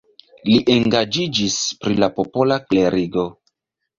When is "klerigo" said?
2.71-3.27